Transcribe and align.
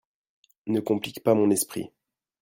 Ne 0.65 0.79
compliques 0.79 1.21
pas 1.23 1.35
mon 1.35 1.51
esprit. 1.51 1.91